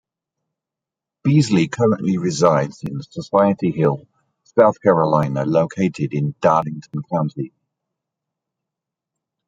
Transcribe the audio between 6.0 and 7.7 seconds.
in Darlington County.